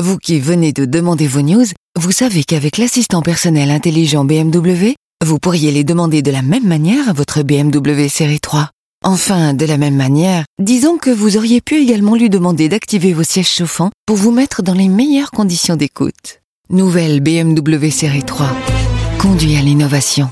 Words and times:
Vous 0.00 0.16
qui 0.16 0.40
venez 0.40 0.72
de 0.72 0.86
demander 0.86 1.26
vos 1.26 1.42
news, 1.42 1.66
vous 1.98 2.10
savez 2.10 2.42
qu'avec 2.42 2.78
l'assistant 2.78 3.20
personnel 3.20 3.70
intelligent 3.70 4.24
BMW, 4.24 4.94
vous 5.22 5.38
pourriez 5.38 5.72
les 5.72 5.84
demander 5.84 6.22
de 6.22 6.30
la 6.30 6.40
même 6.40 6.66
manière 6.66 7.10
à 7.10 7.12
votre 7.12 7.42
BMW 7.42 8.08
série 8.08 8.40
3. 8.40 8.70
Enfin, 9.04 9.52
de 9.52 9.66
la 9.66 9.76
même 9.76 9.96
manière, 9.96 10.44
disons 10.58 10.96
que 10.96 11.10
vous 11.10 11.36
auriez 11.36 11.60
pu 11.60 11.74
également 11.82 12.14
lui 12.14 12.30
demander 12.30 12.70
d'activer 12.70 13.12
vos 13.12 13.24
sièges 13.24 13.50
chauffants 13.50 13.90
pour 14.06 14.16
vous 14.16 14.30
mettre 14.30 14.62
dans 14.62 14.72
les 14.72 14.88
meilleures 14.88 15.32
conditions 15.32 15.76
d'écoute. 15.76 16.40
Nouvelle 16.70 17.20
BMW 17.20 17.90
série 17.90 18.22
3. 18.22 18.48
Conduit 19.18 19.58
à 19.58 19.60
l'innovation. 19.60 20.30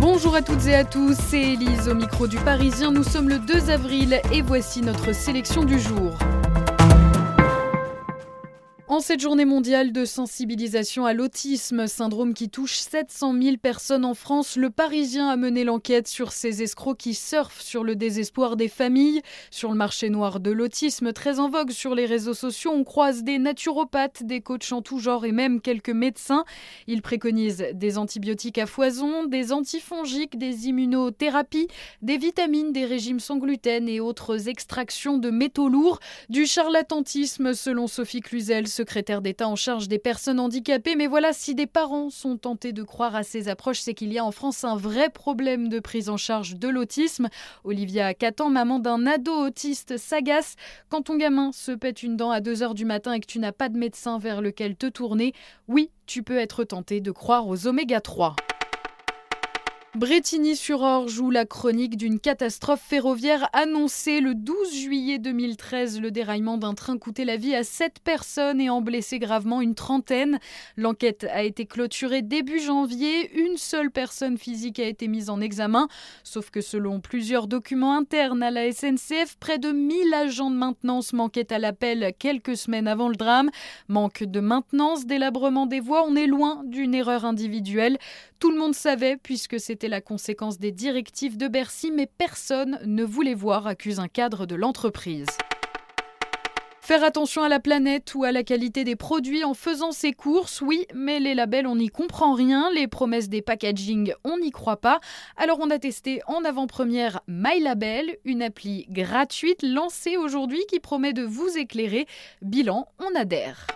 Bonjour 0.00 0.34
à 0.34 0.40
toutes 0.40 0.66
et 0.68 0.74
à 0.74 0.84
tous, 0.84 1.14
c'est 1.28 1.52
Elise 1.52 1.86
au 1.90 1.94
micro 1.94 2.26
du 2.26 2.38
Parisien. 2.38 2.90
Nous 2.92 3.04
sommes 3.04 3.28
le 3.28 3.38
2 3.38 3.68
avril 3.68 4.22
et 4.32 4.40
voici 4.40 4.80
notre 4.80 5.14
sélection 5.14 5.64
du 5.64 5.78
jour. 5.78 6.16
En 8.92 9.00
cette 9.00 9.20
journée 9.20 9.46
mondiale 9.46 9.90
de 9.90 10.04
sensibilisation 10.04 11.06
à 11.06 11.14
l'autisme, 11.14 11.86
syndrome 11.86 12.34
qui 12.34 12.50
touche 12.50 12.74
700 12.74 13.40
000 13.40 13.56
personnes 13.56 14.04
en 14.04 14.12
France, 14.12 14.56
le 14.56 14.68
Parisien 14.68 15.30
a 15.30 15.36
mené 15.38 15.64
l'enquête 15.64 16.06
sur 16.06 16.30
ces 16.30 16.62
escrocs 16.62 16.98
qui 16.98 17.14
surfent 17.14 17.62
sur 17.62 17.84
le 17.84 17.96
désespoir 17.96 18.54
des 18.54 18.68
familles. 18.68 19.22
Sur 19.50 19.70
le 19.70 19.76
marché 19.76 20.10
noir 20.10 20.40
de 20.40 20.50
l'autisme, 20.50 21.14
très 21.14 21.40
en 21.40 21.48
vogue 21.48 21.70
sur 21.70 21.94
les 21.94 22.04
réseaux 22.04 22.34
sociaux, 22.34 22.72
on 22.74 22.84
croise 22.84 23.22
des 23.22 23.38
naturopathes, 23.38 24.24
des 24.24 24.42
coachs 24.42 24.72
en 24.72 24.82
tout 24.82 24.98
genre 24.98 25.24
et 25.24 25.32
même 25.32 25.62
quelques 25.62 25.88
médecins. 25.88 26.44
Ils 26.86 27.00
préconisent 27.00 27.64
des 27.72 27.96
antibiotiques 27.96 28.58
à 28.58 28.66
foison, 28.66 29.24
des 29.24 29.52
antifongiques, 29.54 30.36
des 30.36 30.68
immunothérapies, 30.68 31.68
des 32.02 32.18
vitamines, 32.18 32.74
des 32.74 32.84
régimes 32.84 33.20
sans 33.20 33.38
gluten 33.38 33.88
et 33.88 34.00
autres 34.00 34.50
extractions 34.50 35.16
de 35.16 35.30
métaux 35.30 35.70
lourds, 35.70 35.98
du 36.28 36.44
charlatanisme 36.44 37.54
selon 37.54 37.86
Sophie 37.86 38.20
Cluzel, 38.20 38.68
secrétaire 38.82 39.22
d'État 39.22 39.46
en 39.46 39.54
charge 39.54 39.86
des 39.86 40.00
personnes 40.00 40.40
handicapées. 40.40 40.96
Mais 40.96 41.06
voilà, 41.06 41.32
si 41.32 41.54
des 41.54 41.68
parents 41.68 42.10
sont 42.10 42.36
tentés 42.36 42.72
de 42.72 42.82
croire 42.82 43.14
à 43.14 43.22
ces 43.22 43.48
approches, 43.48 43.78
c'est 43.78 43.94
qu'il 43.94 44.12
y 44.12 44.18
a 44.18 44.24
en 44.24 44.32
France 44.32 44.64
un 44.64 44.74
vrai 44.74 45.08
problème 45.08 45.68
de 45.68 45.78
prise 45.78 46.08
en 46.08 46.16
charge 46.16 46.56
de 46.56 46.68
l'autisme. 46.68 47.28
Olivia 47.62 48.08
a 48.08 48.14
4 48.14 48.40
ans, 48.40 48.50
maman 48.50 48.80
d'un 48.80 49.06
ado 49.06 49.32
autiste, 49.32 49.98
s'agace. 49.98 50.56
Quand 50.88 51.02
ton 51.02 51.16
gamin 51.16 51.52
se 51.52 51.70
pète 51.70 52.02
une 52.02 52.16
dent 52.16 52.32
à 52.32 52.40
2 52.40 52.64
heures 52.64 52.74
du 52.74 52.84
matin 52.84 53.12
et 53.12 53.20
que 53.20 53.26
tu 53.26 53.38
n'as 53.38 53.52
pas 53.52 53.68
de 53.68 53.78
médecin 53.78 54.18
vers 54.18 54.40
lequel 54.42 54.74
te 54.74 54.86
tourner, 54.86 55.32
oui, 55.68 55.90
tu 56.06 56.24
peux 56.24 56.38
être 56.38 56.64
tenté 56.64 57.00
de 57.00 57.12
croire 57.12 57.46
aux 57.46 57.68
oméga 57.68 58.00
3. 58.00 58.34
Bretigny-sur-Orge 59.94 61.20
où 61.20 61.30
la 61.30 61.44
chronique 61.44 61.98
d'une 61.98 62.18
catastrophe 62.18 62.80
ferroviaire 62.80 63.50
annoncée 63.52 64.22
le 64.22 64.34
12 64.34 64.74
juillet 64.74 65.18
2013. 65.18 66.00
Le 66.00 66.10
déraillement 66.10 66.56
d'un 66.56 66.72
train 66.72 66.96
coûtait 66.96 67.26
la 67.26 67.36
vie 67.36 67.54
à 67.54 67.62
7 67.62 67.98
personnes 68.02 68.58
et 68.58 68.70
en 68.70 68.80
blessé 68.80 69.18
gravement 69.18 69.60
une 69.60 69.74
trentaine. 69.74 70.40
L'enquête 70.78 71.26
a 71.30 71.42
été 71.42 71.66
clôturée 71.66 72.22
début 72.22 72.58
janvier. 72.58 73.38
Une 73.38 73.58
seule 73.58 73.90
personne 73.90 74.38
physique 74.38 74.78
a 74.78 74.86
été 74.86 75.08
mise 75.08 75.28
en 75.28 75.42
examen. 75.42 75.88
Sauf 76.24 76.48
que 76.48 76.62
selon 76.62 77.00
plusieurs 77.00 77.46
documents 77.46 77.94
internes 77.94 78.42
à 78.42 78.50
la 78.50 78.72
SNCF, 78.72 79.36
près 79.38 79.58
de 79.58 79.72
1000 79.72 80.14
agents 80.14 80.50
de 80.50 80.56
maintenance 80.56 81.12
manquaient 81.12 81.52
à 81.52 81.58
l'appel 81.58 82.14
quelques 82.18 82.56
semaines 82.56 82.88
avant 82.88 83.10
le 83.10 83.16
drame. 83.16 83.50
Manque 83.88 84.24
de 84.24 84.40
maintenance, 84.40 85.04
délabrement 85.04 85.66
des 85.66 85.80
voies, 85.80 86.06
on 86.08 86.16
est 86.16 86.26
loin 86.26 86.62
d'une 86.64 86.94
erreur 86.94 87.26
individuelle. 87.26 87.98
Tout 88.38 88.50
le 88.50 88.58
monde 88.58 88.74
savait 88.74 89.18
puisque 89.18 89.60
c'était 89.60 89.81
la 89.88 90.00
conséquence 90.00 90.58
des 90.58 90.72
directives 90.72 91.36
de 91.36 91.48
Bercy, 91.48 91.90
mais 91.90 92.06
personne 92.06 92.78
ne 92.84 93.04
voulait 93.04 93.34
voir, 93.34 93.66
accuse 93.66 94.00
un 94.00 94.08
cadre 94.08 94.46
de 94.46 94.54
l'entreprise. 94.54 95.26
Faire 96.84 97.04
attention 97.04 97.44
à 97.44 97.48
la 97.48 97.60
planète 97.60 98.12
ou 98.16 98.24
à 98.24 98.32
la 98.32 98.42
qualité 98.42 98.82
des 98.82 98.96
produits 98.96 99.44
en 99.44 99.54
faisant 99.54 99.92
ses 99.92 100.12
courses, 100.12 100.60
oui, 100.60 100.84
mais 100.94 101.20
les 101.20 101.32
labels, 101.34 101.68
on 101.68 101.76
n'y 101.76 101.88
comprend 101.88 102.34
rien. 102.34 102.70
Les 102.74 102.88
promesses 102.88 103.28
des 103.28 103.40
packaging, 103.40 104.12
on 104.24 104.36
n'y 104.38 104.50
croit 104.50 104.78
pas. 104.78 104.98
Alors 105.36 105.58
on 105.60 105.70
a 105.70 105.78
testé 105.78 106.22
en 106.26 106.44
avant-première 106.44 107.20
MyLabel, 107.28 108.18
une 108.24 108.42
appli 108.42 108.86
gratuite 108.90 109.62
lancée 109.62 110.16
aujourd'hui 110.16 110.64
qui 110.68 110.80
promet 110.80 111.12
de 111.12 111.22
vous 111.22 111.56
éclairer. 111.56 112.06
Bilan, 112.42 112.88
on 112.98 113.14
adhère. 113.14 113.68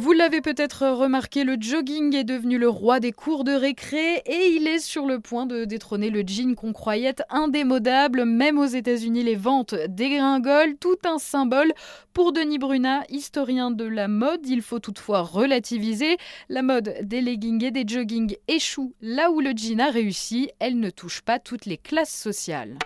Vous 0.00 0.12
l'avez 0.14 0.40
peut-être 0.40 0.88
remarqué, 0.88 1.44
le 1.44 1.58
jogging 1.60 2.16
est 2.16 2.24
devenu 2.24 2.56
le 2.56 2.70
roi 2.70 3.00
des 3.00 3.12
cours 3.12 3.44
de 3.44 3.52
récré 3.52 4.22
et 4.24 4.56
il 4.56 4.66
est 4.66 4.78
sur 4.78 5.04
le 5.04 5.20
point 5.20 5.44
de 5.44 5.66
détrôner 5.66 6.08
le 6.08 6.22
jean 6.26 6.54
qu'on 6.54 6.72
croyait 6.72 7.16
indémodable. 7.28 8.24
Même 8.24 8.56
aux 8.56 8.64
États-Unis, 8.64 9.22
les 9.22 9.34
ventes 9.34 9.74
dégringolent, 9.90 10.78
tout 10.80 10.96
un 11.04 11.18
symbole. 11.18 11.74
Pour 12.14 12.32
Denis 12.32 12.58
Brunat, 12.58 13.02
historien 13.10 13.70
de 13.70 13.84
la 13.84 14.08
mode, 14.08 14.48
il 14.48 14.62
faut 14.62 14.78
toutefois 14.78 15.20
relativiser. 15.20 16.16
La 16.48 16.62
mode 16.62 16.94
des 17.02 17.20
leggings 17.20 17.62
et 17.66 17.70
des 17.70 17.84
joggings 17.86 18.36
échoue 18.48 18.94
là 19.02 19.30
où 19.30 19.40
le 19.40 19.52
jean 19.54 19.80
a 19.80 19.90
réussi. 19.90 20.48
Elle 20.60 20.80
ne 20.80 20.88
touche 20.88 21.20
pas 21.20 21.38
toutes 21.38 21.66
les 21.66 21.76
classes 21.76 22.18
sociales. 22.18 22.78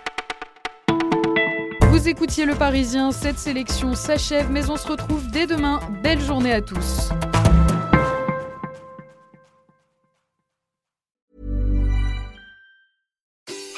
Vous 2.05 2.11
écoutiez 2.11 2.45
Le 2.45 2.55
Parisien, 2.55 3.13
cette 3.13 3.39
sélection 3.39 3.95
s'achève, 3.95 4.51
mais 4.51 4.69
on 4.69 4.77
se 4.77 4.87
retrouve 4.87 5.31
dès 5.31 5.47
demain. 5.47 5.81
Belle 6.03 6.21
journée 6.21 6.53
à 6.53 6.61
tous. 6.61 7.09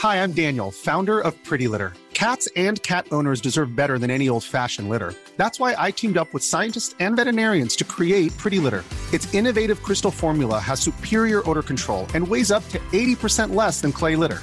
Hi, 0.03 0.17
I'm 0.17 0.33
Daniel, 0.33 0.73
founder 0.73 1.21
of 1.21 1.35
Pretty 1.45 1.69
Litter. 1.69 1.93
Cats 2.15 2.49
and 2.57 2.83
cat 2.83 3.07
owners 3.13 3.41
deserve 3.41 3.77
better 3.77 3.97
than 3.97 4.11
any 4.11 4.29
old 4.29 4.43
fashioned 4.43 4.89
litter. 4.89 5.15
That's 5.37 5.61
why 5.61 5.77
I 5.79 5.93
teamed 5.93 6.19
up 6.19 6.35
with 6.35 6.43
scientists 6.43 6.97
and 6.99 7.15
veterinarians 7.15 7.77
to 7.77 7.85
create 7.85 8.37
Pretty 8.39 8.59
Litter. 8.59 8.83
Its 9.13 9.33
innovative 9.35 9.85
crystal 9.85 10.11
formula 10.11 10.59
has 10.59 10.81
superior 10.81 11.49
odor 11.49 11.63
control 11.63 12.09
and 12.13 12.27
weighs 12.27 12.51
up 12.51 12.69
to 12.71 12.81
80% 12.93 13.55
less 13.55 13.81
than 13.81 13.93
clay 13.93 14.17
litter. 14.17 14.43